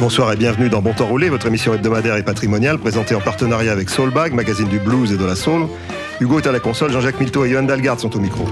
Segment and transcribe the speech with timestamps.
[0.00, 3.72] Bonsoir et bienvenue dans Bon Temps Roulé, votre émission hebdomadaire et patrimoniale présentée en partenariat
[3.72, 5.66] avec Soulbag, magazine du blues et de la soul.
[6.20, 8.44] Hugo est à la console, Jean-Jacques Milto et Johan Dalgard sont au micro.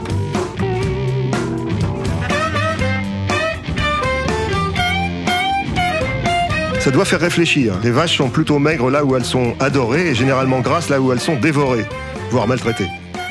[6.81, 7.75] Ça doit faire réfléchir.
[7.85, 11.13] Les vaches sont plutôt maigres là où elles sont adorées et généralement grasses là où
[11.13, 11.87] elles sont dévorées,
[12.31, 12.89] voire maltraitées.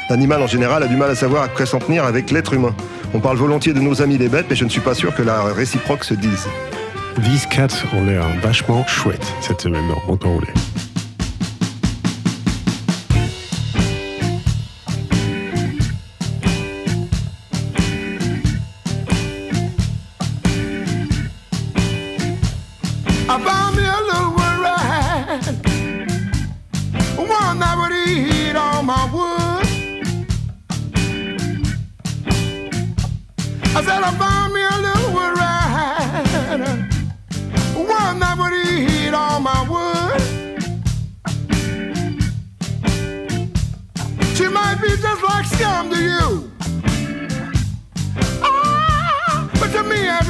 [0.10, 2.74] L'animal en général a du mal à savoir à quoi s'en tenir avec l'être humain.
[3.14, 5.22] On parle volontiers de nos amis les bêtes, mais je ne suis pas sûr que
[5.22, 6.48] la réciproque se dise.
[7.24, 10.48] These Cats ont l'air vachement chouettes cette semaine dans Bon Temps Roulé.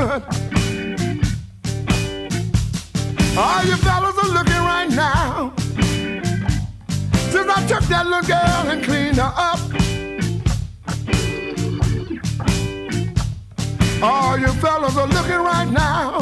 [0.00, 0.22] good.
[3.38, 5.52] All you fellas are looking right now.
[7.30, 9.60] Since I took that little girl and cleaned her up.
[14.02, 16.20] All you fellas are looking right now.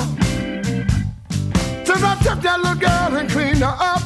[1.84, 4.02] Since I took that little girl and cleaned her up.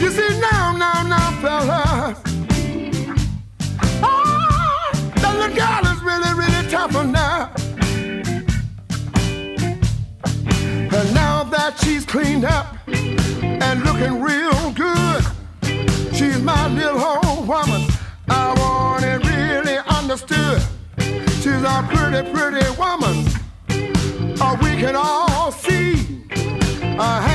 [0.00, 2.31] You see, now, now, now, fellas.
[5.42, 7.50] Living God is really, really tougher now.
[10.24, 15.24] And now that she's cleaned up and looking real good,
[16.14, 17.88] she's my little home woman.
[18.28, 20.62] I want it really understood.
[21.42, 23.26] She's a pretty, pretty woman.
[24.40, 26.24] Oh, we can all see.
[26.96, 27.31] Uh,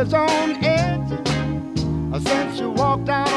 [0.00, 2.22] Nerves on edge.
[2.22, 3.29] Since you walked out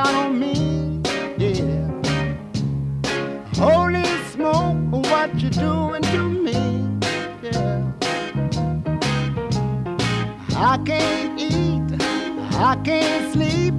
[0.00, 1.02] out on me,
[1.36, 1.90] yeah.
[3.56, 4.78] Holy smoke,
[5.10, 6.58] what you doing to me,
[7.42, 7.92] yeah.
[10.56, 11.88] I can't eat,
[12.70, 13.74] I can't sleep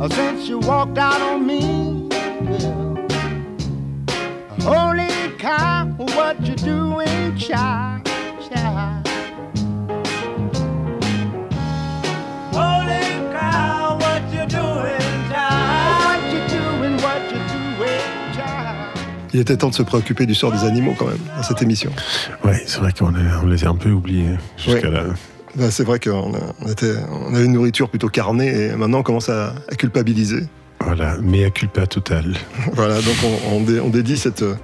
[0.00, 2.96] uh, since you walked out on me, yeah.
[4.62, 8.11] Holy cow, what you doing, child?
[19.34, 21.90] Il était temps de se préoccuper du sort des animaux quand même dans cette émission.
[22.44, 23.12] Ouais, c'est vrai qu'on
[23.46, 24.94] les a un peu oubliés jusqu'à Ouais.
[24.94, 25.04] là.
[25.56, 28.98] Là, c'est vrai qu'on a, on était, on avait une nourriture plutôt carnée et maintenant
[29.00, 30.44] on commence à, à culpabiliser.
[30.80, 32.34] Voilà, mais à culpa total.
[32.72, 34.54] Voilà, donc on, on dé- on dédie cette, euh,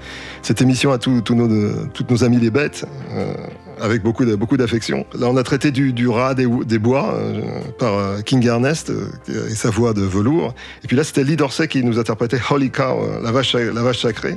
[0.42, 3.34] cette émission à tous nos, toutes nos amis les bêtes, euh,
[3.80, 5.06] avec beaucoup de- beaucoup d'affection.
[5.18, 7.40] Là, on a traité du, du rat des, des bois euh,
[7.78, 9.08] par euh, King Ernest euh,
[9.50, 10.54] et sa voix de velours.
[10.84, 14.00] Et puis là, c'était Lee Dorsey qui nous interprétait Holy Cow, la vache, la vache
[14.00, 14.36] sacrée.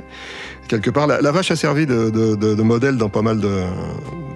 [0.68, 3.40] Quelque part, la, la vache a servi de, de- de- de modèle dans pas mal
[3.40, 3.62] de,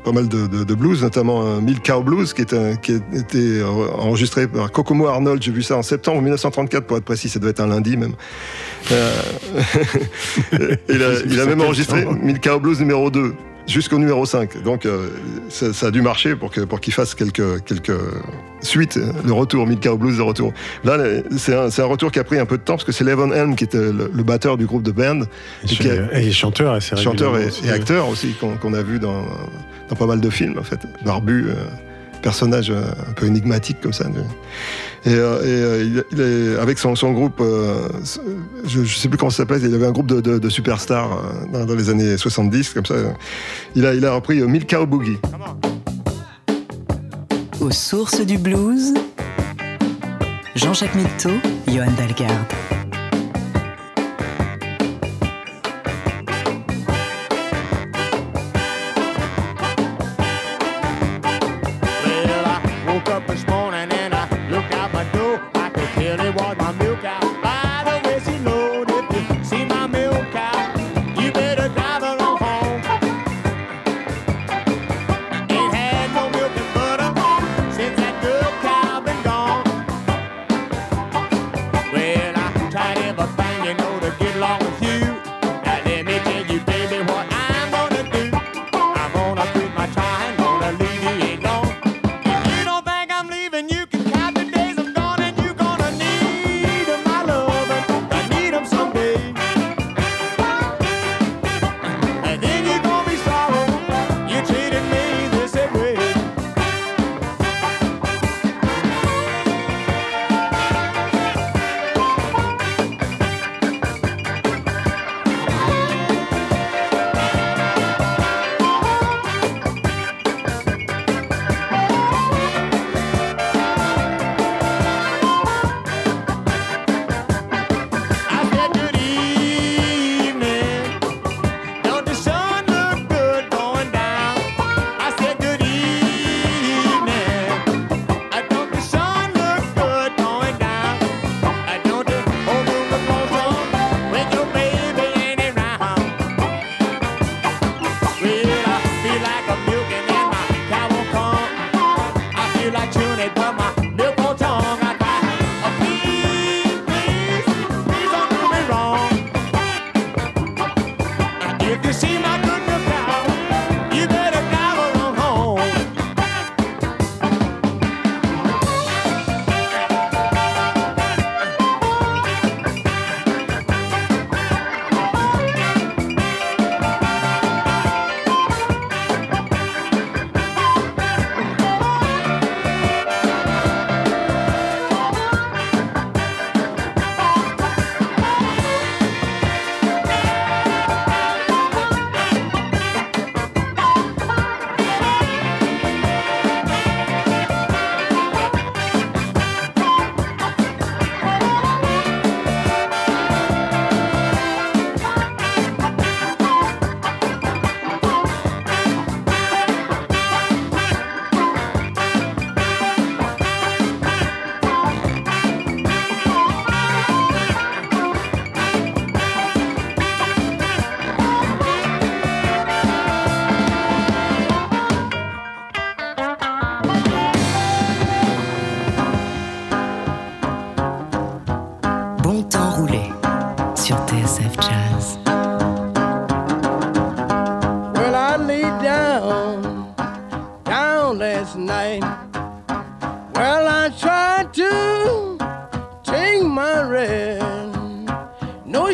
[0.05, 4.47] pas mal de, blues, notamment Milk Cow Blues qui, est un- qui a été enregistré
[4.49, 5.43] par Kokomo Arnold.
[5.43, 8.13] J'ai vu ça en septembre 1934 pour être précis, ça devait être un lundi même.
[8.93, 9.11] Euh,
[10.89, 13.35] il, a, il a même enregistré Milk Cow Blues numéro 2
[13.67, 14.63] jusqu'au numéro 5.
[14.63, 15.09] Donc euh,
[15.49, 17.93] ça, ça a dû marcher pour qu'il fasse quelques quelques
[18.61, 18.99] suites.
[19.25, 20.53] Le retour Milk Cow Blues de retour.
[20.85, 20.99] Là
[21.37, 23.57] c'est un, retour qui a pris un peu de temps parce que c'est Levon Helm
[23.57, 25.21] qui était le, le batteur du groupe de band,
[25.65, 29.25] Et, qui a- et chanteur assez chanteur et, et acteur aussi qu'on a vu dans
[29.89, 30.81] dans pas mal de films en fait.
[31.05, 31.47] Barbu.
[31.49, 31.55] euh,
[32.27, 34.05] personnage euh, un peu énigmatique comme ça.
[35.05, 39.87] Et, euh, euh, avec son, groupe, je ne sais plus comment ça s'appelait, il avait
[39.87, 42.97] un groupe de, superstars dans, les années 70, comme ça.
[43.77, 45.19] Il a, repris Milk Cow Boogie.
[47.61, 48.95] Aux sources du blues,
[50.57, 51.31] Jean-Jacques Milteau,
[51.69, 52.76] Johan Dalgarde.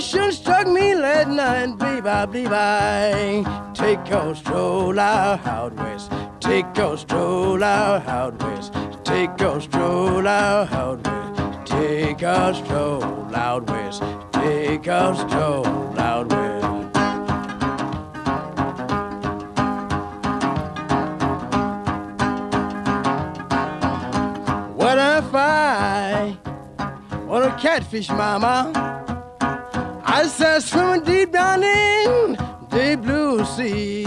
[0.03, 2.07] Notion struck me last night, babe.
[2.07, 6.11] I believe I take a stroll out, west.
[6.41, 8.75] Take a stroll out, west.
[9.05, 11.67] Take a stroll out, out west.
[11.67, 14.03] Take a stroll out west.
[14.33, 16.67] Take a stroll out west.
[24.77, 26.37] What if I
[27.25, 28.92] want a catfish, mama?
[30.14, 32.37] I said swimming deep down in
[32.69, 34.04] the blue sea.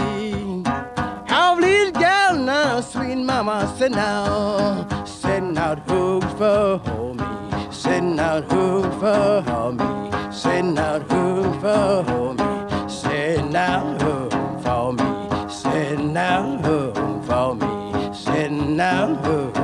[1.26, 8.44] How these gal now, sweet mama, sitting out, setting out hooks for me, setting out
[8.44, 16.64] hooks for me, setting out hooks for me, setting out hooks for me, setting out
[16.64, 19.55] hooks for me, setting out hooks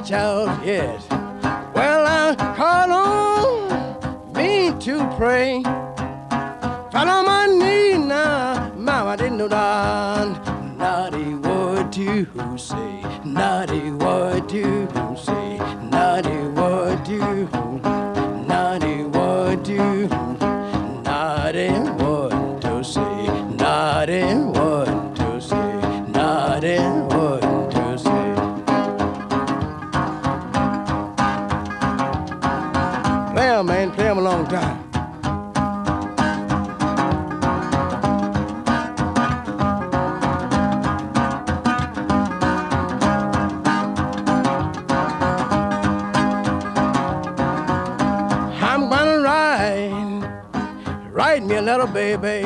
[0.00, 1.06] church house, yes.
[1.72, 5.62] Well, I called on me to pray.
[6.90, 10.76] Fell on my knee now, mama didn't know that.
[10.76, 14.83] Naughty word to say, naughty word to
[34.46, 34.60] I'm
[48.90, 50.22] gonna ride,
[51.10, 52.44] write me a little baby.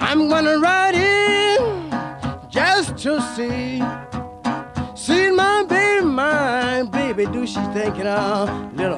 [0.00, 1.90] I'm gonna write in
[2.48, 3.82] just to see,
[4.94, 7.26] see my baby, my baby.
[7.26, 8.97] Do she thinking of little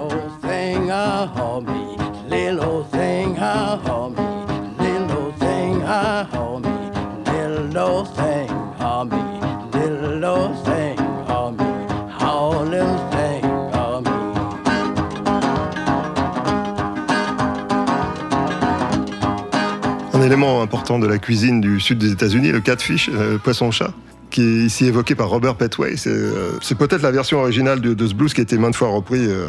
[20.43, 23.93] Important de la cuisine du sud des États-Unis, le catfish, euh, poisson-chat,
[24.31, 25.97] qui est ici évoqué par Robert Petway.
[25.99, 29.21] C'est euh, peut-être la version originale de, ce blues qui a été maintes fois repris
[29.21, 29.49] euh,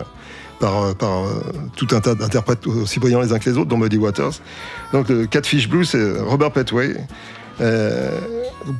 [0.60, 0.93] par,
[1.77, 4.41] tout un tas d'interprètes aussi brillants les uns que les autres, dont Muddy Waters.
[4.91, 6.98] Donc le catfish blues, c'est Robert Petway.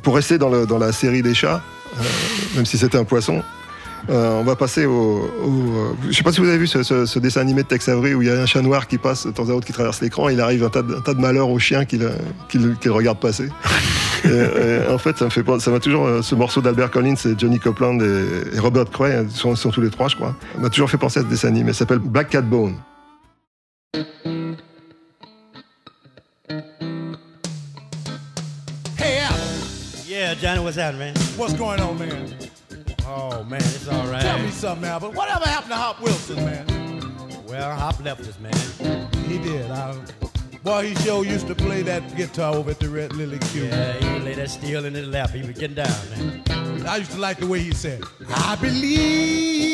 [0.02, 1.62] Pour rester dans, la série des chats,
[2.56, 3.42] même si c'était un poisson,
[4.10, 5.30] euh, on va passer au.
[5.44, 7.88] au- je sais pas si vous avez vu ce, ce- ce dessin animé de Tex
[7.88, 9.72] Avery où il y a un chat noir qui passe de temps à autre qui
[9.72, 11.98] traverse l'écran et il arrive un tas de, un tas de malheurs au chien qui
[11.98, 12.10] le,
[12.48, 13.48] qui le- qui le regarde passer.
[14.24, 17.16] Et, et en fait, ça me fait ça m'a toujours euh, ce morceau d'Albert Collins,
[17.24, 20.36] et Johnny Copeland et, et Robert Cray, ils sont, tous les trois, je crois.
[20.60, 21.72] m'a toujours fait penser à ce dessin animé.
[21.72, 22.74] Ça s'appelle Black Cat Bone.
[28.98, 29.38] Hey, Al,
[30.06, 31.14] Yeah, Johnny, what's happening, man?
[31.36, 32.36] what's going on, man?
[33.06, 34.22] Oh, man, it's all right.
[34.22, 35.14] Tell me something, Albert.
[35.14, 36.66] Whatever happened to Hop Wilson, man?
[37.46, 38.54] Well, Hop left us, man.
[39.26, 39.70] He did.
[39.70, 39.96] I,
[40.62, 43.64] boy, he sure used to play that guitar over at the Red Lily Q.
[43.64, 45.30] Yeah, he lay that steel in his lap.
[45.30, 46.42] He was getting down, man.
[46.86, 48.02] I used to like the way he said,
[48.34, 49.71] I believe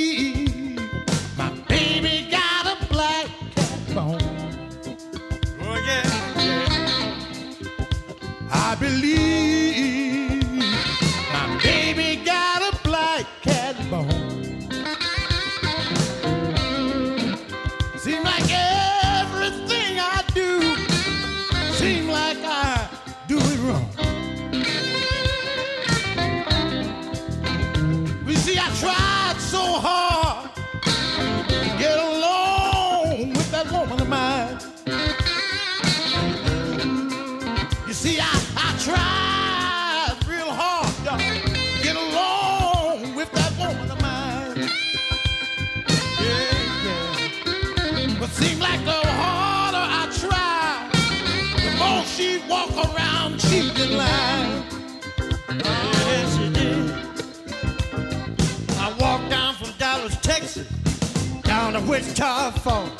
[61.88, 62.90] Wichita phone.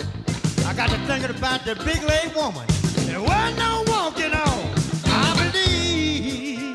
[0.64, 2.66] I got to thinking about the big leg woman.
[3.04, 4.74] There was no walking on.
[5.04, 6.74] I believe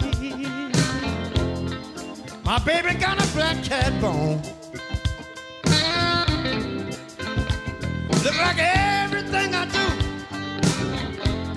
[2.45, 4.43] my baby got a black cat bone.
[8.23, 9.87] Look like everything I do,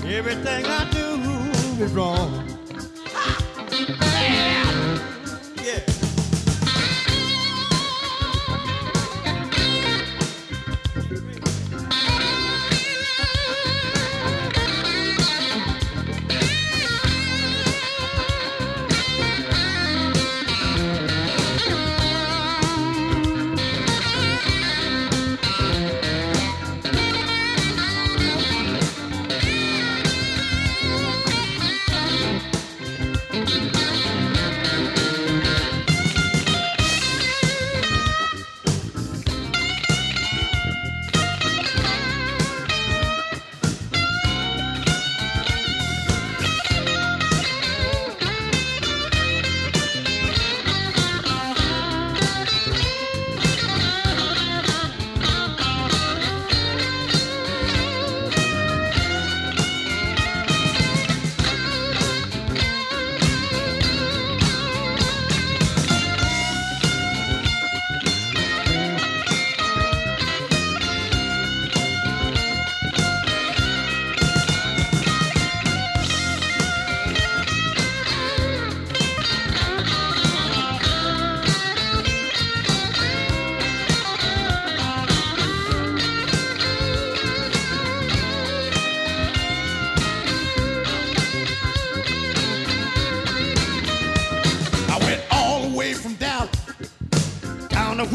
[0.09, 1.21] everything I do
[1.85, 2.46] is wrong.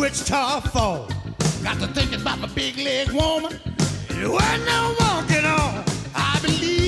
[0.02, 1.14] Wichita Falls.
[1.62, 3.60] Got to thinking about my big leg woman.
[4.16, 5.84] You ain't no walking on.
[6.16, 6.81] I believe.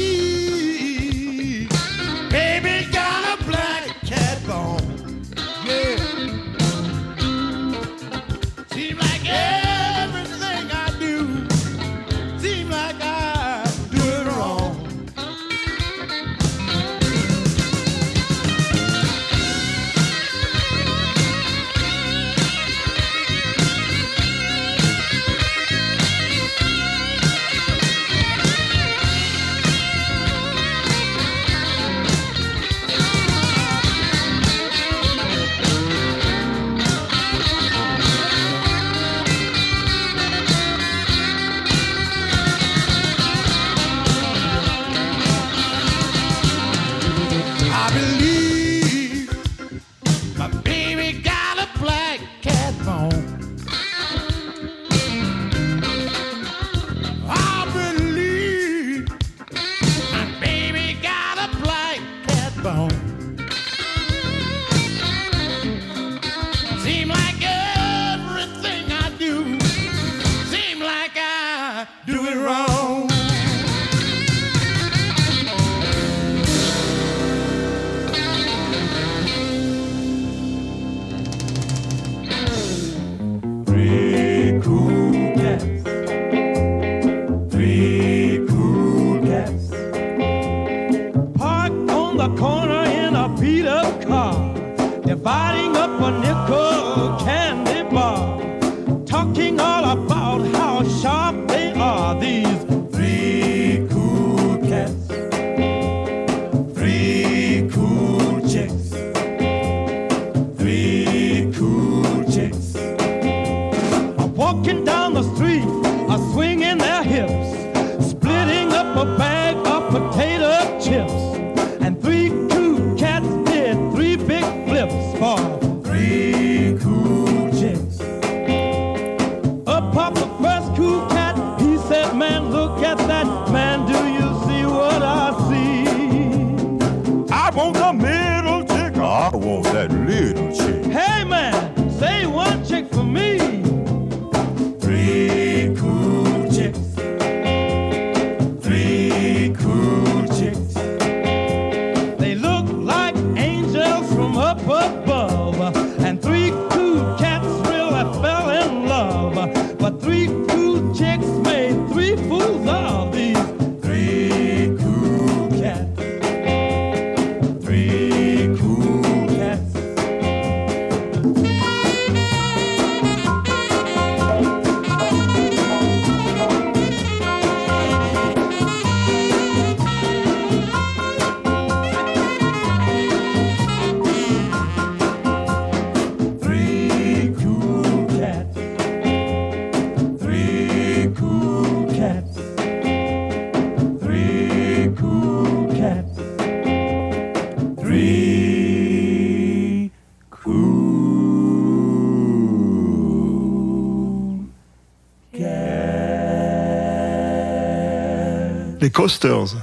[208.83, 209.55] Les Coasters.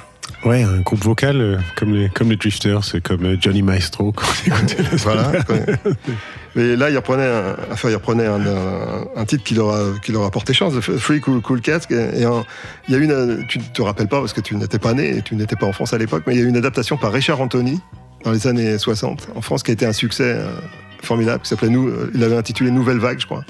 [0.46, 4.12] Ouais, un groupe vocal euh, comme les, comme les Drifters, c'est comme euh, Johnny Maestro
[4.16, 5.33] quand on Voilà.
[6.54, 9.80] Mais là, il reprenait un, enfin, il reprenait un, un- un titre qui leur, a,
[10.02, 11.80] qui leur a porté chance, Free Cool, cool Cats.
[11.90, 12.22] Et
[12.88, 15.18] il y a une, tu ne te rappelles pas parce que tu n'étais pas né
[15.18, 16.96] et tu n'étais pas en France à l'époque, mais il y a eu une adaptation
[16.96, 17.78] par Richard Anthony
[18.24, 20.48] dans les années 60 en France qui a été un succès euh,
[21.02, 23.44] formidable, qui s'appelait nous, il avait intitulé Nouvelle Vague, je crois.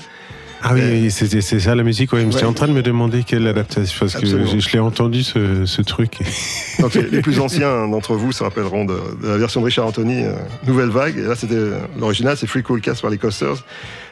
[0.63, 2.13] Ah oui, Euh, c'est ça la musique.
[2.13, 5.23] Ouais, j'étais en train de me demander quelle adaptation parce que je, je l'ai entendu
[5.23, 6.19] ce, ce truc.
[6.81, 10.25] Donc les, plus anciens d'entre vous se rappelleront de, de la version de Richard Anthony,
[10.25, 10.33] euh,
[10.67, 11.17] Nouvelle Vague.
[11.19, 11.57] Et là, c'était
[11.99, 13.65] l'original, c'est Free Cool Cats par les Coasters.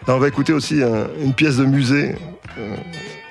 [0.07, 2.15] Là, on va écouter aussi un- une pièce de musée,
[2.59, 2.77] euh,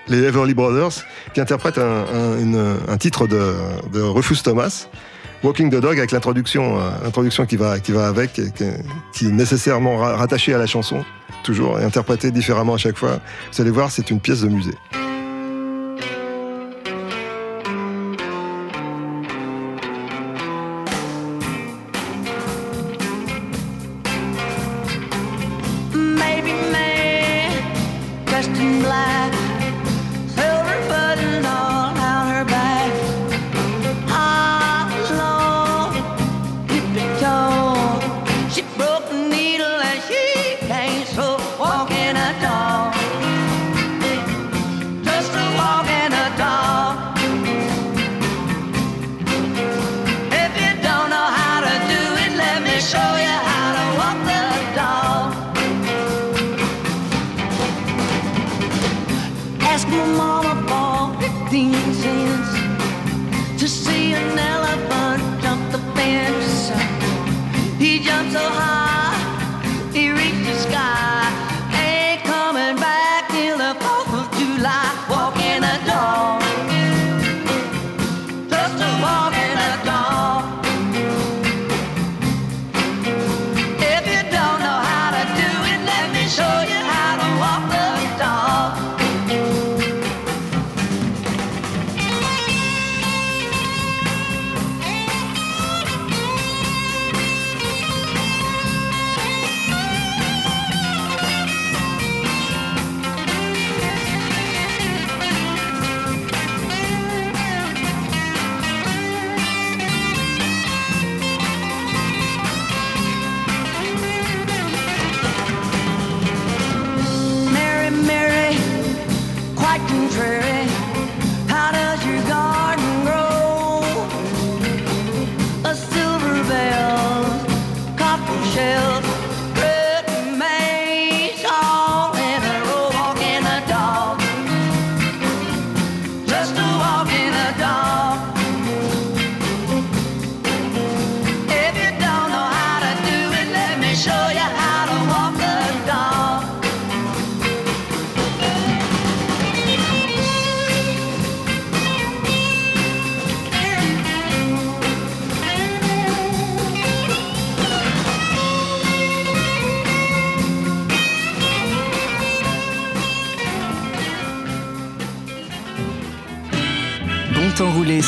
[0.10, 1.04] les Everly Brothers,
[1.34, 3.54] qui interprètent un, un- une- un titre de,
[3.94, 4.88] de Rufus Thomas.
[5.44, 7.08] Walking the Dog avec l'introduction, euh,
[7.46, 8.42] qui va, avec, qui,
[9.28, 11.04] est nécessairement ra- rattachée à la chanson,
[11.44, 13.20] toujours, et interprétée différemment à chaque fois.
[13.54, 14.74] Vous allez voir, c'est une pièce de musée.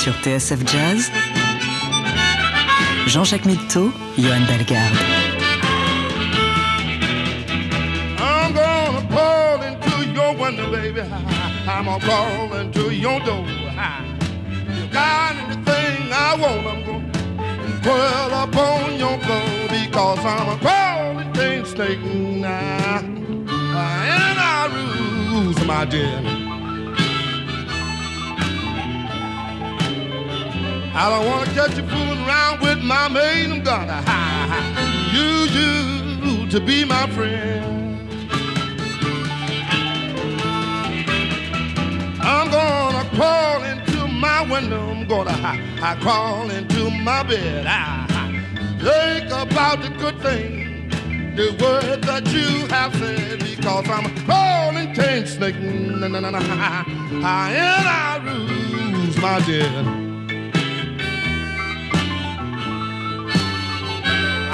[0.09, 1.11] Sur TSF Jazz.
[3.07, 4.97] Jean-Jacques Mitteau, Johan Dalgarde.
[8.17, 11.01] I'm gonna crawl into your window, baby.
[11.67, 13.45] I'm gonna crawl into your door.
[14.75, 20.57] You got anything I want, I'm gonna curl up on your floor because I'm a
[20.57, 22.99] crawling thing snake now.
[22.99, 26.38] And I rules, my dear.
[31.01, 33.49] I don't wanna catch you fooling around with my maid.
[33.49, 34.03] I'm gonna
[35.13, 38.01] use you to be my friend.
[42.21, 44.89] I'm gonna crawl into my window.
[44.89, 47.65] I'm gonna I, I crawl into my bed.
[47.65, 50.93] I, I think about the good things,
[51.37, 55.55] the words that you have said, because I'm crawling king snake.
[55.61, 60.08] Na, na, na, na, I, and I rules, my dear.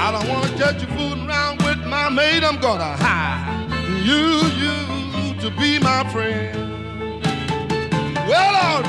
[0.05, 2.43] I don't wanna catch you fooling around with my maid.
[2.43, 3.65] I'm gonna hire
[4.03, 7.23] you, you to be my friend.
[8.27, 8.83] Well, all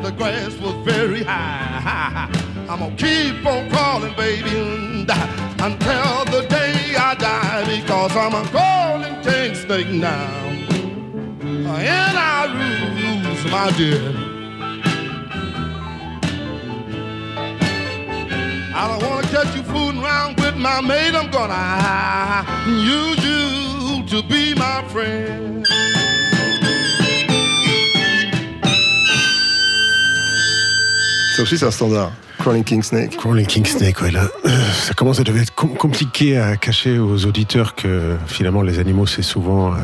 [0.00, 2.28] the grass was very high.
[2.68, 5.04] I'm gonna keep on crawling, baby,
[5.60, 10.48] until the day I die, because I'm a crawling king snake now.
[11.74, 14.00] And I lose my dear.
[18.74, 21.14] I don't wanna catch you fooling around with my mate.
[21.14, 25.66] I'm gonna use you to be my friend.
[31.42, 32.12] Ça aussi, c'est un standard.
[32.38, 33.16] Crawling King Snake.
[33.16, 37.26] Crawling King Snake, ouais, là, euh, ça commence à devenir com- compliqué à cacher aux
[37.26, 39.76] auditeurs que finalement les animaux c'est souvent euh,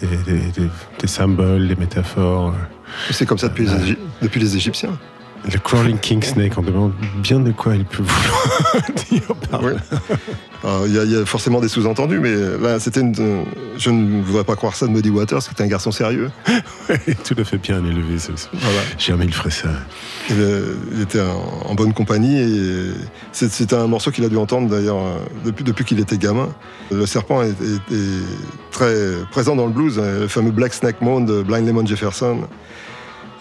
[0.00, 2.48] des, des, des- des symboles, des métaphores.
[2.48, 3.12] euh.
[3.12, 4.98] C'est comme ça depuis les, Égy- depuis les Égyptiens.
[5.52, 9.60] Le Crawling King Snake, on demande bien de quoi il peut vouloir dire par
[10.86, 13.14] Il y, a- il y a forcément des sous-entendus, mais là, c'était une.
[13.18, 13.42] euh,
[13.76, 16.30] Je ne voudrais pas croire ça de Muddy Waters, c'était un garçon sérieux.
[16.88, 18.18] Ouais, tout à fait bien élevé.
[18.18, 18.48] ça aussi.
[18.52, 18.78] Voilà.
[18.98, 19.68] Jamais il ferait ça.
[20.30, 22.90] Il, euh, il était en, en bonne compagnie et
[23.32, 26.48] c'est- c'était un morceau qu'il a dû entendre d'ailleurs euh, depuis, depuis qu'il était gamin.
[26.90, 28.22] Le serpent est, est- est
[28.70, 28.94] très
[29.30, 32.40] présent dans le blues, euh, le fameux Black Snake Mound de Blind Lemon Jefferson.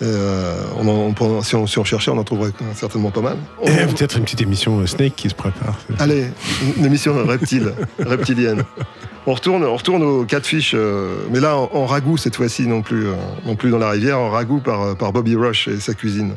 [0.01, 3.37] Euh, on en- on- si, on, si on cherchait, on en trouverait certainement pas mal.
[3.61, 5.77] On- Et Peut-être une petite émission euh, Snake qui se prépare.
[5.99, 6.25] Allez,
[6.77, 8.63] une émission reptile, reptilienne.
[9.25, 12.81] On retourne, on retourne au catfish, euh, mais là en, en ragoût cette fois-ci, non
[12.81, 13.13] plus, euh,
[13.45, 16.33] non plus dans la rivière, en ragoût par, par Bobby Rush et sa cuisine.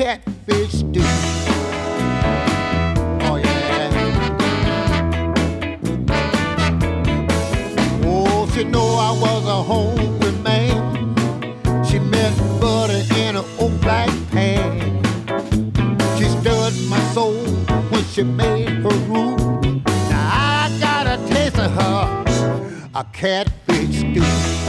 [0.00, 1.02] Catfish stew.
[3.28, 3.90] Oh yeah.
[8.02, 11.84] Oh, she know I was a hungry man.
[11.84, 15.02] She met butter in an old black pan.
[16.16, 17.44] She stirred my soul
[17.90, 19.36] when she made her rule.
[20.08, 22.24] Now I got a taste of her
[22.94, 24.59] a catfish stew.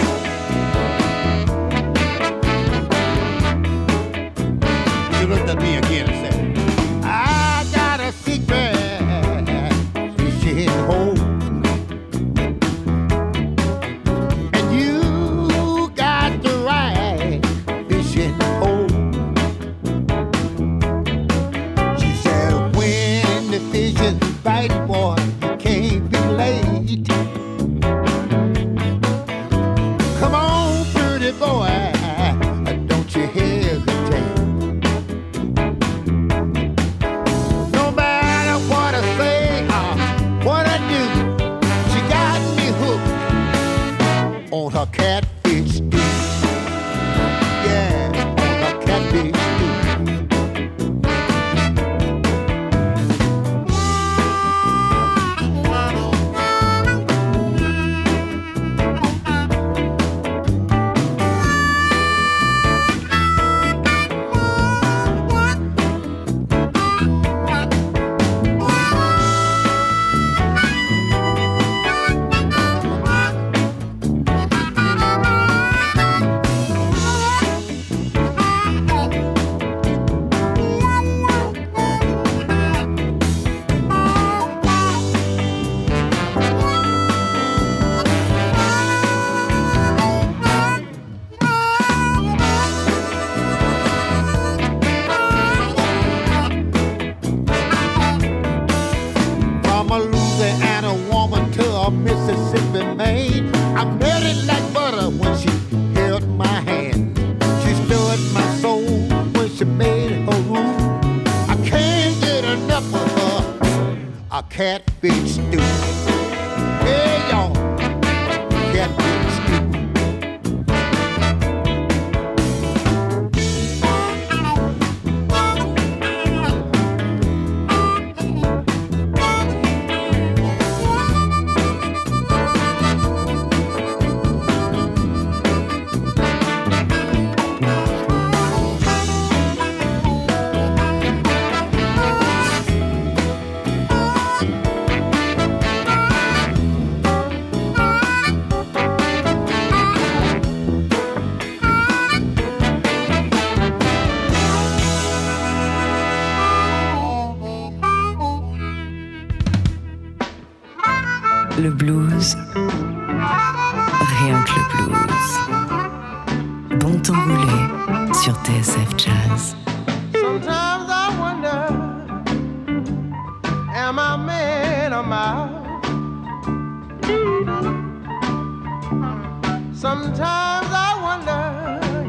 [179.74, 181.44] Sometimes I wonder,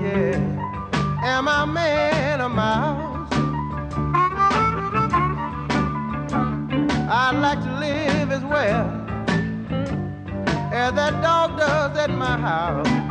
[0.06, 0.36] yeah,
[1.22, 3.32] am I man or mouse?
[7.08, 8.86] I'd like to live as well
[10.72, 13.01] as that dog does at my house.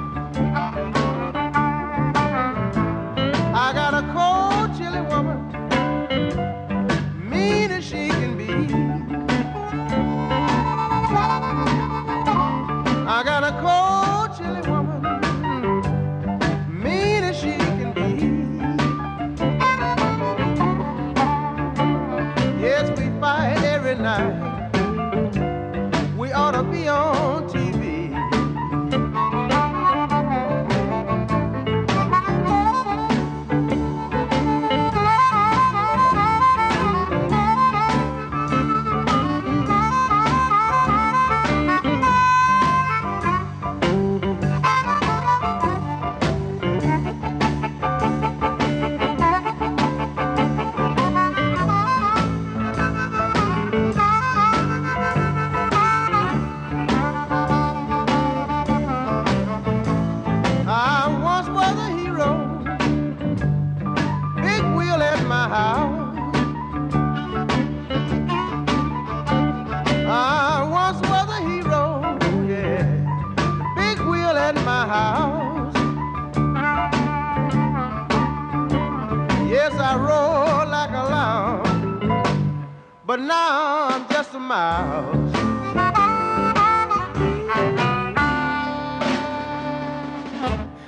[74.92, 75.74] House.
[79.50, 82.68] Yes, I roll like a lamb.
[83.06, 85.32] But now I'm just a mouse.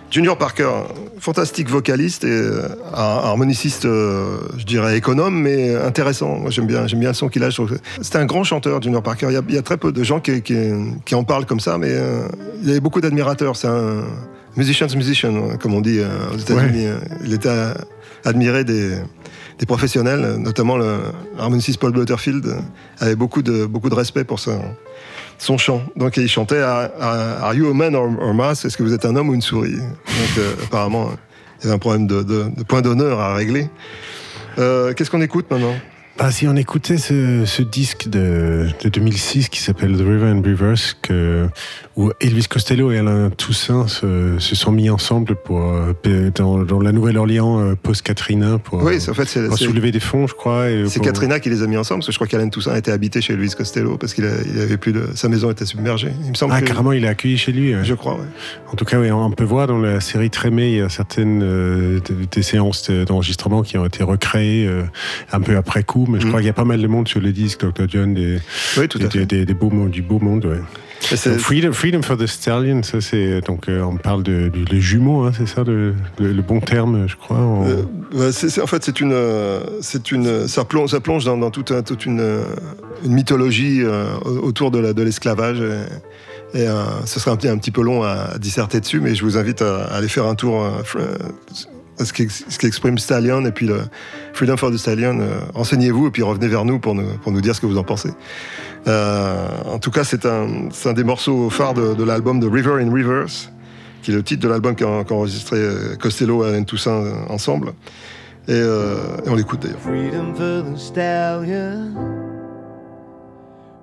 [0.10, 0.88] Junior Parker,
[1.24, 6.36] fantastique vocaliste et euh, harmoniciste, euh, je dirais économe, mais intéressant.
[6.38, 7.50] Moi, j'aime bien, j'aime bien le son qu'il a.
[8.02, 9.28] C'était un grand chanteur, Junior Parker.
[9.30, 10.72] Il y a, il y a très peu de gens qui, qui-
[11.06, 12.28] qui en parlent comme ça, mais euh,
[12.62, 13.56] il y avait beaucoup d'admirateurs.
[13.56, 14.04] C'est un
[14.58, 16.00] musician's musician, comme on dit
[16.34, 16.88] aux États-Unis.
[17.24, 17.50] Il était
[18.26, 18.98] admiré des,
[19.60, 20.78] des professionnels, notamment
[21.38, 22.60] l'harmoniciste Paul Butterfield euh,
[23.00, 24.60] avait beaucoup de, beaucoup de respect pour son,
[25.38, 25.84] son chant.
[25.96, 29.16] Donc il chantait Are you a man or, or mouse Est-ce que vous êtes un
[29.16, 29.76] homme ou une souris?
[29.78, 31.12] Donc euh, apparemment,
[31.60, 33.70] il y avait un problème de, de- de point d'honneur à régler.
[34.60, 35.74] Euh, Qu'est-ce qu'on écoute maintenant?
[36.16, 40.44] Bah, si on écoutait ce, ce disque de, de 2006 qui s'appelle The River and
[40.46, 41.48] Reverse, que,
[41.96, 46.80] où Elvis Costello et Alain Toussaint se, se sont mis ensemble pour, euh, dans, dans
[46.80, 50.28] la Nouvelle-Orléans euh, post-Katrina pour, Oui, c'est- en fait, c'est pour c'est- soulever des fonds,
[50.28, 50.66] je crois.
[50.88, 52.92] c'est pour- Katrina qui les a mis ensemble, parce que je crois qu'Alain Toussaint était
[52.92, 55.08] habité chez Elvis Costello, parce qu'il avait plus de...
[55.16, 56.12] sa maison était submergée.
[56.26, 56.68] Il me semble Ah, que...
[56.68, 57.74] carrément, il est accueilli chez lui.
[57.84, 58.28] Je crois, ouais.
[58.72, 62.00] En tout cas, on peut voir dans la série Trémé, il y a certaines euh,
[62.08, 64.84] de- des séances de- d'enregistrement qui ont été recréées euh,
[65.32, 66.30] un peu après coup, mais je Mm.
[66.30, 67.86] crois qu'il y a pas mal de monde sur le disque, Dr.
[67.88, 68.40] John, des,
[68.78, 69.26] Oui, tout à des, fait.
[69.26, 70.46] des- des beaux, du beau monde.
[70.46, 70.60] Ouais.
[71.26, 75.24] Donc, Freedom, Freedom for the Stallion, ça c'est donc euh, on parle de, les jumeaux,
[75.24, 77.38] hein, c'est ça le, le- le bon terme, je crois.
[77.38, 77.82] en- Euh,
[78.14, 78.30] bah,
[78.64, 81.84] en fait, c'est une, euh, c'est une, ça plonge, ça plonge dans, dans toute, un-
[81.84, 82.22] toute une,
[83.04, 85.60] une mythologie euh, autour de la- de l'esclavage.
[86.56, 89.24] et, euh, ce serait un petit, un petit peu long à, disserter dessus, mais je
[89.26, 90.62] vous invite à, à aller faire un tour.
[90.64, 90.84] euh, à
[92.00, 93.82] ce qu'ex- ce qu'exprime Stallion et puis le
[94.34, 95.20] Freedom for the Stallion.
[95.20, 97.78] euh, Renseignez-vous et puis revenez vers nous pour nous, pour nous dire ce que vous
[97.78, 98.10] en pensez.
[98.88, 100.48] Euh, en tout cas, c'est un,
[100.86, 103.50] un des morceaux phares de, l'album de River in Reverse,
[104.02, 107.74] qui est le titre de l'album qu'a enregistré euh, Costello et Alain Toussaint euh, ensemble.
[108.50, 108.62] Et,
[109.26, 109.80] on l'écoute d'ailleurs.
[109.80, 111.94] Freedom for the stallion.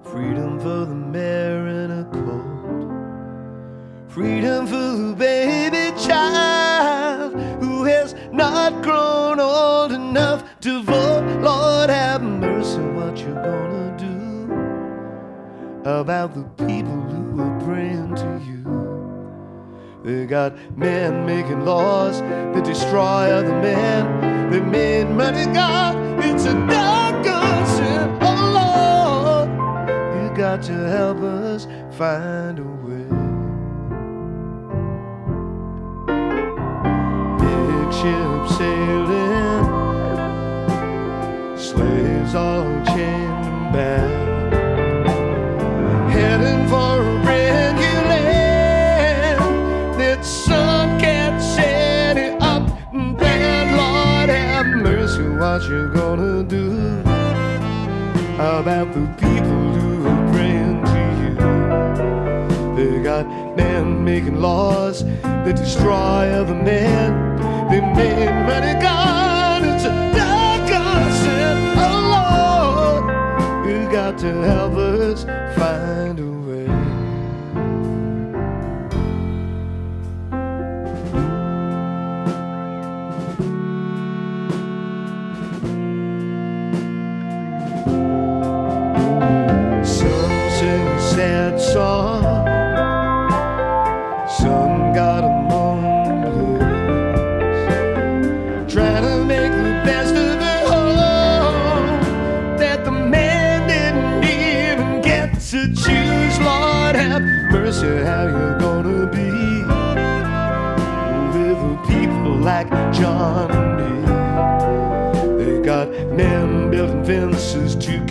[0.04, 2.42] Freedom for the mare in a coat.
[4.10, 6.99] Freedom for the baby child
[8.32, 11.24] not grown old enough to vote.
[11.40, 18.60] Lord have mercy, what you gonna do about the people who are praying to you?
[20.04, 24.50] They got men making laws that destroy other men.
[24.50, 25.96] They made money, God.
[26.24, 27.24] It's a dark
[27.68, 28.18] sin.
[28.22, 29.48] Oh Lord,
[30.22, 31.66] you got to help us
[31.96, 32.89] find a way.
[37.90, 39.64] Big ship sailing,
[41.56, 44.54] slaves all chained bound,
[46.12, 49.42] heading for a brand new land.
[50.00, 52.68] That some can't set it up.
[53.18, 57.00] Bad Lord have mercy, what you gonna do
[58.38, 59.59] about the people
[64.00, 67.36] making laws that destroy other men.
[67.70, 69.64] They made gone.
[69.64, 71.58] It's a doggone sin.
[71.86, 75.24] Oh Lord, you got to help us
[75.56, 76.39] find a way.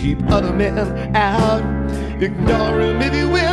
[0.00, 0.78] Keep other men
[1.14, 1.60] out,
[2.22, 3.49] ignoring maybe whispers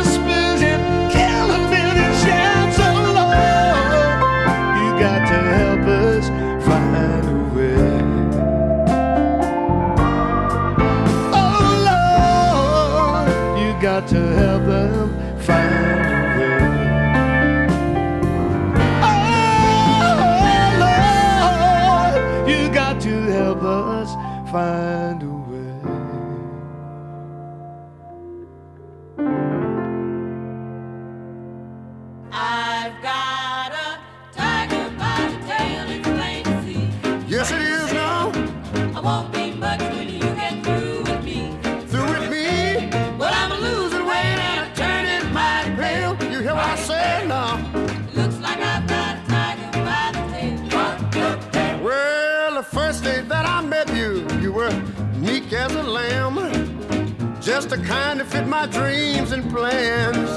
[57.68, 60.30] Just the kind that fit my dreams and plans.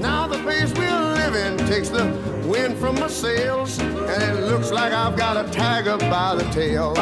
[0.00, 2.04] Now the pace we're living takes the
[2.46, 6.94] wind from my sails, and it looks like I've got a tiger by the tail.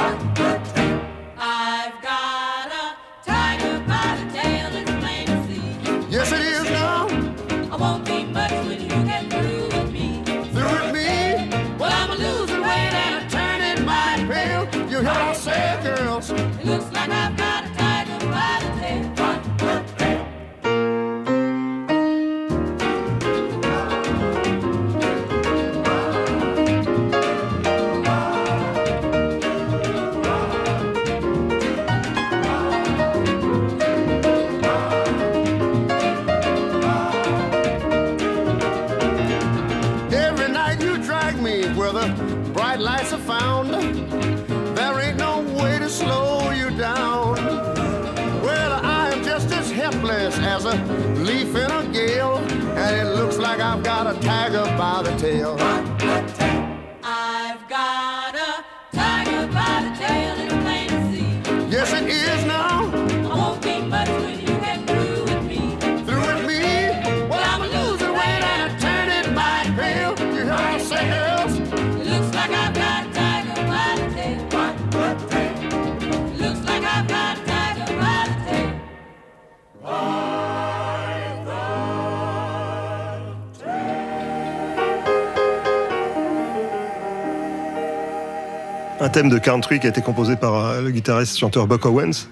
[89.14, 92.26] Thème de country qui a été composé par euh, le guitariste chanteur Buck Owens.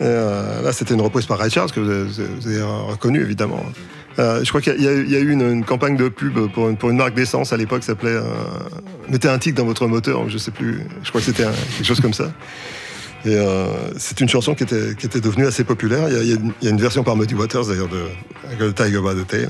[0.00, 3.62] Euh, là, c'était une reprise par Ray Charles, que vous avez, vous reconnu évidemment.
[4.18, 6.96] Euh, je crois qu'il y, a eu- une, campagne de pub pour une, pour une
[6.96, 8.18] marque d'essence à l'époque, ça s'appelait
[9.10, 12.00] Mettez un tic dans votre moteur, je sais plus, je crois que c'était quelque chose
[12.00, 12.32] comme ça.
[13.26, 13.36] Et
[13.98, 16.08] c'est une chanson qui était, qui était devenue assez populaire.
[16.08, 16.32] Il y
[16.68, 19.48] a, une, version par Muddy Waters d'ailleurs de Tiger by the Tail.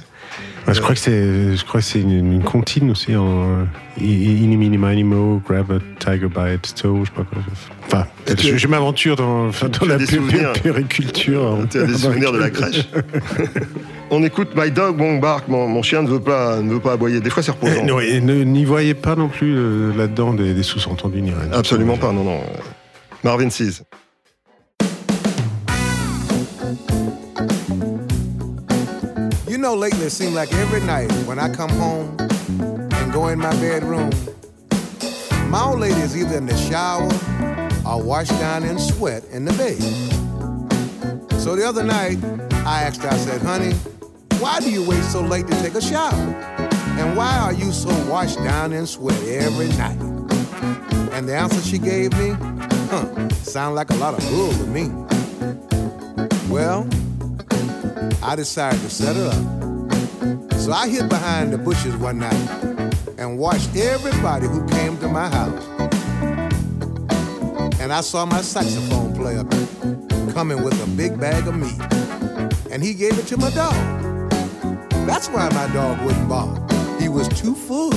[0.68, 3.64] Ouais, je crois que c'est, je crois que c'est une, une comptine aussi en euh,
[4.00, 7.38] Ini Mini Mini Mo, Grab a Tiger by its toe, je sais pas quoi.
[7.86, 8.06] Enfin,
[8.38, 9.46] je, je m'aventure dans,
[9.86, 10.52] la des pu- pu- souvenirs.
[10.62, 11.46] périculture.
[11.46, 11.66] hein.
[11.70, 12.86] Tu as des souvenirs de la crèche.
[14.10, 15.48] On écoute My Dog Won't Bark.
[15.48, 17.20] Mon, mon chien ne veut pas, ne veut pas aboyer.
[17.20, 17.72] Des fois, c'est reposant.
[17.82, 21.30] Eh, non, et ne- n'y voyez pas non plus euh, là-dedans des, des sous-entendus ni
[21.30, 21.50] rien.
[21.52, 22.40] Absolument pas, non, non.
[23.24, 23.82] Marvin Seas.
[29.68, 33.50] Know, lately it seems like every night when I come home and go in my
[33.60, 34.08] bedroom,
[35.50, 37.04] my old lady is either in the shower
[37.86, 39.76] or washed down in sweat in the bed.
[41.38, 42.16] So the other night,
[42.64, 43.74] I asked her, I said, honey,
[44.40, 46.14] why do you wait so late to take a shower?
[46.98, 50.00] And why are you so washed down in sweat every night?
[51.12, 52.30] And the answer she gave me,
[52.88, 54.88] huh, sound like a lot of bull to me.
[56.48, 56.88] Well,
[58.22, 60.52] I decided to set her up.
[60.60, 62.50] So I hid behind the bushes one night
[63.16, 65.64] and watched everybody who came to my house.
[67.80, 69.44] And I saw my saxophone player
[70.32, 71.80] coming with a big bag of meat.
[72.70, 73.74] And he gave it to my dog.
[75.06, 76.70] That's why my dog wouldn't bark.
[77.00, 77.92] He was too full.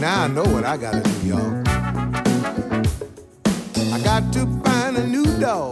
[0.00, 1.62] Now I know what I gotta do, y'all.
[3.92, 5.71] I got to find a new dog.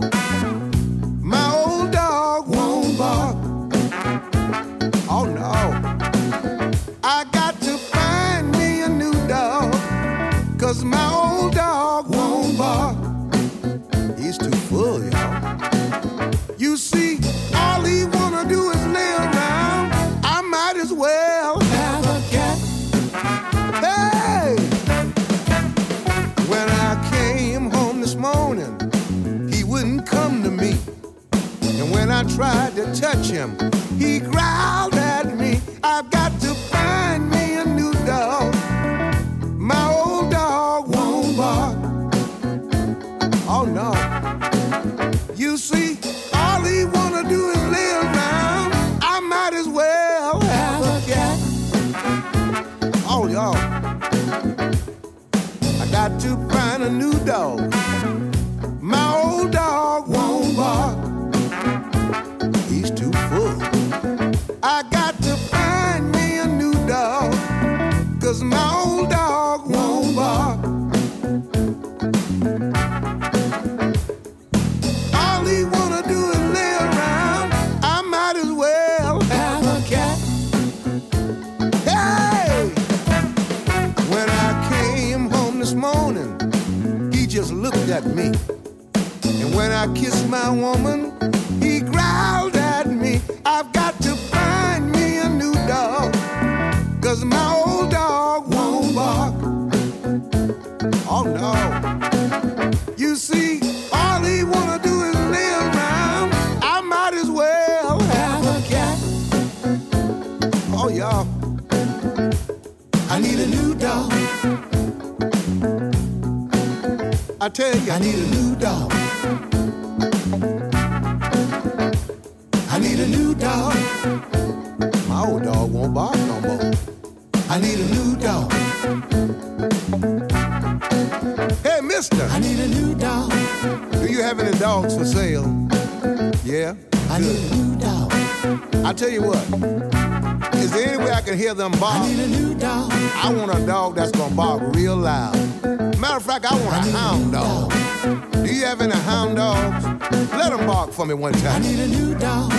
[151.00, 151.62] For me one time.
[151.62, 152.50] I need a new dog.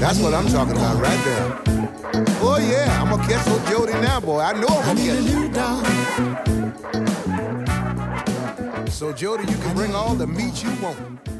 [0.00, 1.60] That's what I'm talking about right there.
[2.40, 4.40] Oh yeah, I'm gonna catch old Jody now, boy.
[4.40, 5.86] I know I'm gonna catch new dog.
[8.90, 11.33] So Jody, you can bring all the meat you want.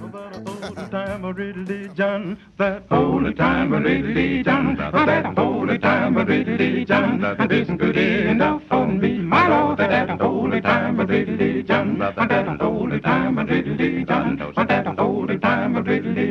[0.95, 7.79] Time riddly John, that holy time riddly John, that holy time riddly John, and isn't
[7.79, 14.05] good enough for me, my Lord, that holy time riddly John, that holy time riddly
[14.05, 16.24] John, that holy time a riddly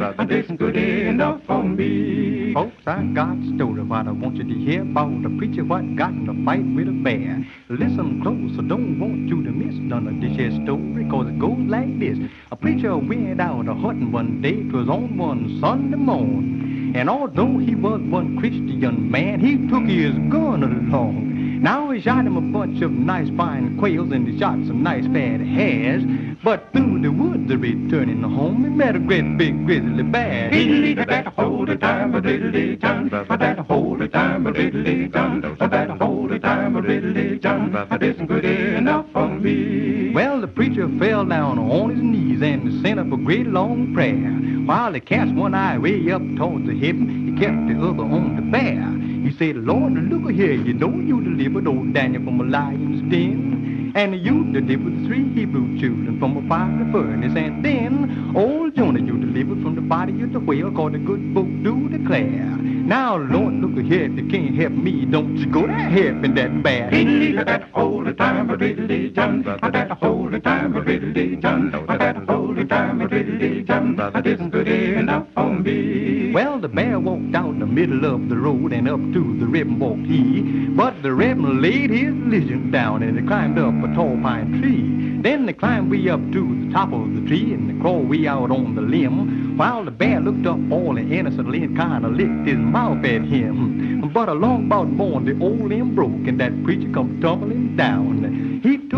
[0.00, 2.54] And isn't good enough for me.
[2.54, 5.96] Folks, I got a story what I want you to hear about a preacher what
[5.96, 7.44] got in a fight with a bear.
[7.68, 11.40] Listen close, I don't want you to miss none of this here story, cause it
[11.40, 12.16] goes like this.
[12.52, 16.92] A preacher went out a hunting one day, 'twas on one Sunday morn.
[16.94, 21.37] And although he was one Christian man, he took his gun along.
[21.60, 25.04] Now he shot him a bunch of nice fine quails and he shot some nice
[25.06, 26.04] fat hares.
[26.44, 30.50] But through the woods returning home, he met a great big grizzly bear.
[30.50, 36.38] Diddly that holy time a riddly John, that holy time a riddly John, that holy
[36.38, 40.12] time a riddly John, that isn't good enough for me.
[40.12, 44.30] Well, the preacher fell down on his knees and sent up a great long prayer.
[44.64, 48.36] While he cast one eye way up towards the heaven, he kept the other on
[48.36, 48.94] the bear.
[49.28, 53.92] He said, Lord, look here, you know you delivered old Daniel from a lion's den.
[53.94, 57.36] And you delivered the three Hebrew children from a fiery furnace.
[57.36, 61.34] And then old Jonah you delivered from the body of the whale, called the good
[61.34, 62.56] book do declare.
[62.88, 66.62] Now, Lord, look here, if you can't help me, don't you go to helping that
[66.62, 66.90] bear.
[66.90, 72.64] Diddly that holy time a riddly John, that holy time a riddly John, that holy
[72.64, 76.32] time a riddly John, that isn't good enough for me.
[76.32, 79.78] Well, the bear walked out the middle of the road and up to the ribbon
[79.78, 80.66] walked he.
[80.68, 85.20] But the ribbon laid his lizard down and he climbed up a tall pine tree.
[85.22, 88.26] Then they climbed way up to the top of the tree and they crawled way
[88.26, 89.56] out on the limb.
[89.56, 94.10] While the bear looked up all innocently and kind of licked his mouth at him.
[94.12, 98.47] But along about morn, the old limb broke and that preacher come tumbling down.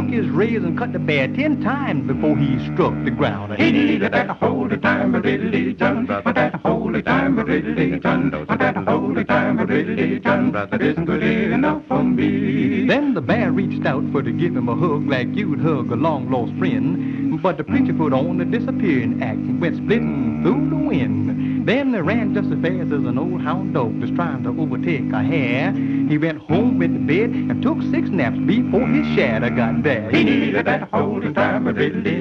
[0.00, 3.52] He took his razor and cut the bear ten times before he struck the ground.
[3.58, 8.30] He needed that holy time, a diddly John, but that holy time, a diddly John,
[8.30, 12.86] but that holy time, a diddly John, that isn't good enough for me.
[12.86, 15.96] Then the bear reached out for to give him a hug like you'd hug a
[15.96, 17.42] long lost friend.
[17.42, 21.49] But the preacher put on the disappearing act and went splitting through the wind.
[21.64, 25.12] Then they ran just as fast as an old hound dog was trying to overtake
[25.12, 25.72] a hare.
[25.72, 30.10] He went home with the bed and took six naps before his shadow got there.
[30.10, 31.64] He needed that holy time,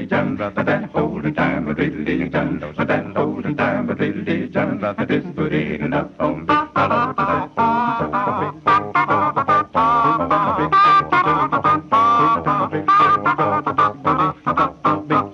[0.10, 1.76] John, but that holy time,
[2.32, 6.46] John, but that holy time, diddly John, that isn't good enough me.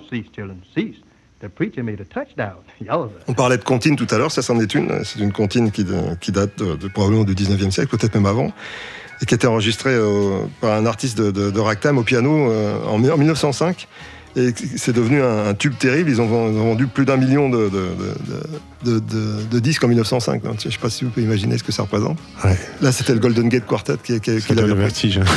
[0.08, 1.05] Cease, children, cease.
[1.42, 2.56] The preacher made a touchdown.
[2.80, 3.12] Yowza.
[3.28, 5.04] On parlait de comptine tout à l'heure, ça c'en est une.
[5.04, 5.84] C'est une comptine qui,
[6.20, 8.52] qui date de, de- probablement du 19e siècle, peut-être même avant,
[9.20, 12.50] et qui a été enregistrée euh, par un artiste de, de- de ragtime au piano
[12.50, 13.86] euh, en, en 1905.
[14.38, 16.10] Et c'est devenu un, un tube terrible.
[16.10, 17.88] Ils ont, vend- ils ont vendu plus d'un million de, de-
[18.84, 20.42] de- de- de- de disques en 1905.
[20.42, 22.18] Donc, Je ne sais pas si vous pouvez imaginer ce que ça représente.
[22.44, 22.58] Ouais.
[22.82, 25.20] Là, c'était le Golden Gate Quartet qui, qui, qui l'avait le vertige.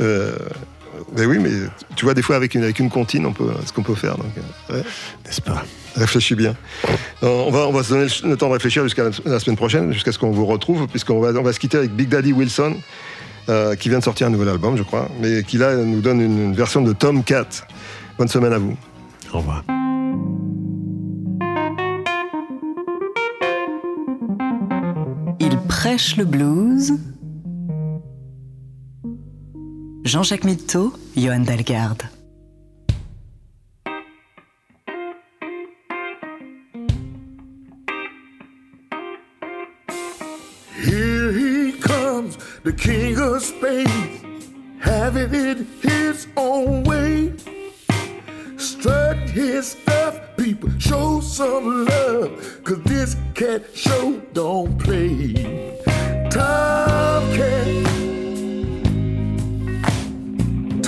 [0.00, 0.32] Euh,
[1.16, 1.50] mais oui, mais
[1.96, 4.16] tu vois, des fois, avec une, avec une comptine, on peut, ce qu'on peut faire.
[4.16, 4.82] Donc, euh, ouais.
[5.24, 5.64] N'est-ce pas?
[5.96, 6.54] Réfléchis bien.
[7.22, 9.56] Euh, On va, on va se donner le, temps de réfléchir jusqu'à la, la semaine
[9.56, 12.32] prochaine, jusqu'à ce qu'on vous retrouve, puisqu'on va, on va se quitter avec Big Daddy
[12.32, 12.76] Wilson,
[13.48, 16.20] euh, qui vient de sortir un nouvel album, je crois, mais qui là nous donne
[16.20, 17.46] une, une version de Tom Cat.
[18.18, 18.76] Bonne semaine à vous.
[19.32, 19.64] Au revoir.
[25.40, 26.94] Il prêche le blues.
[30.04, 32.02] Jean-Jacques Milteau, Johan Dalgaard.
[40.76, 44.20] Here he comes, the king of space,
[44.78, 47.32] having it his own way.
[48.58, 55.64] Strut his stuff, people show some love, cause this cat show don't play.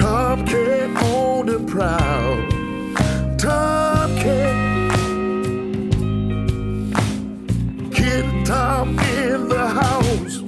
[0.07, 2.37] Tomcat, Tomcat on the prowl.
[3.37, 4.57] Tomcat.
[7.93, 10.39] Kid Tom in the house.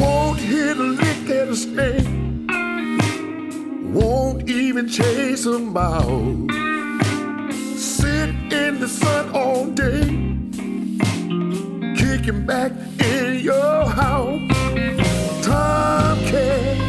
[0.00, 2.08] Won't hit a lick at a snake.
[3.92, 6.54] Won't even chase a mouse.
[7.76, 8.30] Sit
[8.62, 10.08] in the sun all day.
[12.00, 14.40] Kicking back in your house.
[15.44, 16.87] Tomcat.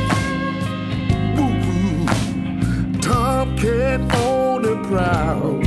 [3.49, 5.59] Tomcat on the prowl.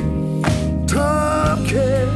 [0.87, 2.09] Tomcat.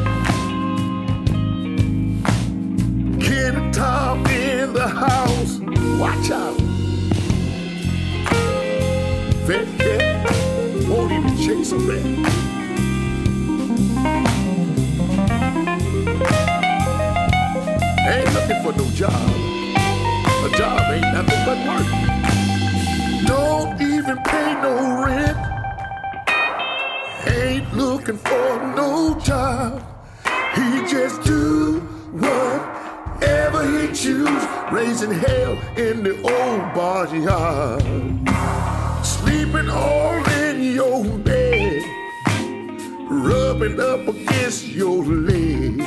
[3.20, 5.58] Kid Tom in the house.
[5.98, 6.56] Watch out.
[9.44, 12.04] Vet cat won't even chase a rat.
[18.06, 19.12] Ain't looking for no job.
[20.44, 21.86] A job ain't nothing but work.
[23.26, 25.55] Don't even pay no rent.
[27.26, 29.82] Ain't looking for no job.
[30.54, 31.80] He just do
[32.12, 37.82] whatever he choose, raising hell in the old barnyard.
[39.04, 41.82] Sleeping all in your bed,
[43.10, 45.80] rubbing up against your leg.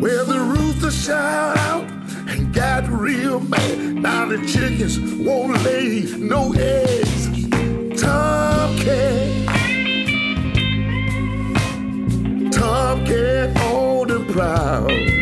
[0.00, 1.90] Where the rooster shout out
[2.28, 3.94] and got real mad.
[3.94, 7.48] Now the chickens won't lay no eggs.
[8.00, 9.43] Tomcat.
[12.94, 14.86] On the prowl.
[14.86, 15.13] Tomcat.